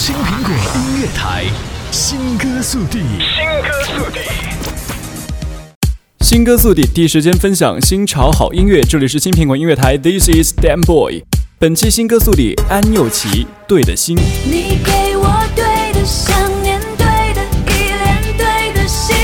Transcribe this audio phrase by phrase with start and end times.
[0.00, 1.44] 青苹果音乐台，
[1.90, 3.00] 新歌速递，
[3.34, 4.20] 新歌速递，
[6.20, 8.80] 新歌速递，第一时间分享新潮好音乐。
[8.80, 11.24] 这里是青苹果音乐台，This is Dan Boy。
[11.58, 14.16] 本期新歌速递，安又琪，对的心。
[14.16, 19.14] 你给我对的想念，对的依恋，对的心。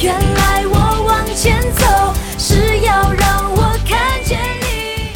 [0.00, 5.12] 原来我往前走，是要让我看见你。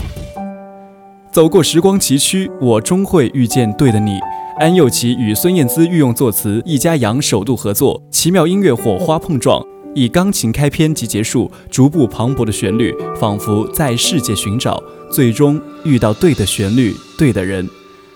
[1.32, 4.12] 走过时光崎岖，我终会遇见对的你。
[4.60, 14.78] 安又琪与孙燕姿御用作词，易家扬首度合作，奇妙音乐火花碰撞，以钢琴开篇即结束，逐步磅礴的旋律，仿佛在世界寻找，
[15.10, 17.66] 最终遇到对的旋律，对的人。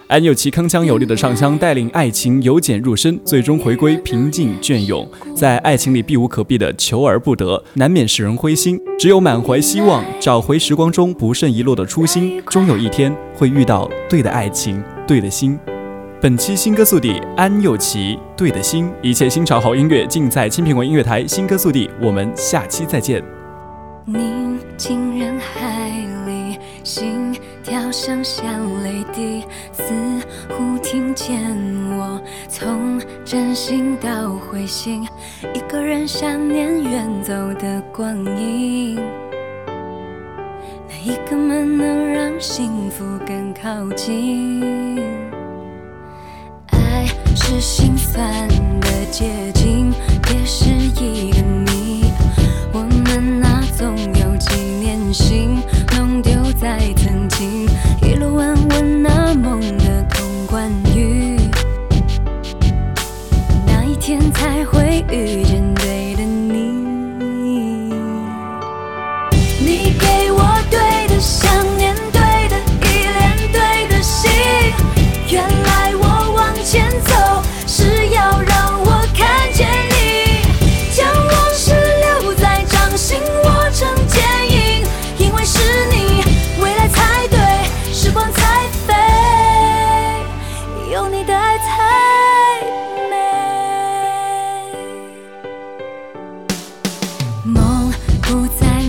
[0.09, 5.09] 安又琪铿锵有力的唱腔带领爱情由浅入深，最终回归平静隽永。
[5.35, 8.79] 在爱情里避无可避的求而不得，难免使人灰心。
[8.99, 15.59] 只有满怀希望，找回时光中不慎遗落的初心，终有一天会遇到对的爱情，对的心。
[16.25, 21.27] 本期新歌速递，安又琪，对的心，一切新潮好音乐尽在青苹果音乐台。
[21.27, 23.23] 新歌速递，我们下期再见。
[24.07, 25.91] 宁静人海
[26.25, 28.43] 里，心跳声像
[28.83, 29.93] 泪滴，似
[30.49, 31.39] 乎听见
[31.91, 32.19] 我
[32.49, 35.07] 从真心到灰心，
[35.53, 38.95] 一个人想念远走的光阴。
[40.89, 44.65] 哪一个门能让幸福更靠近？
[47.55, 48.49] 是心酸
[48.81, 49.93] 的结晶，
[50.33, 52.05] 也是一个谜。
[52.73, 55.63] 我们那总有纪念性，
[55.97, 56.81] 弄丢在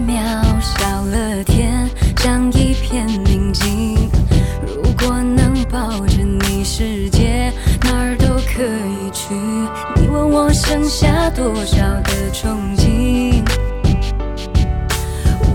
[0.01, 0.15] 渺
[0.61, 4.09] 小了天，像一片宁静。
[4.65, 7.51] 如果能抱着你，世界
[7.81, 9.33] 哪儿都可以去。
[9.95, 13.43] 你问我剩下多少的憧憬，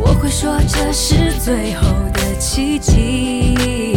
[0.01, 3.90] 我会说这是最后的奇迹。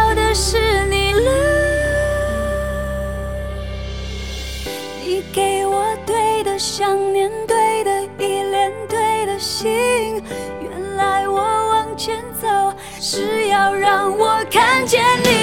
[0.00, 1.30] 要的是你了。
[5.04, 10.22] 你给我对的想念，对的依恋，对的心。
[10.62, 12.48] 原来我往前走
[12.98, 15.39] 是要让我看见，你。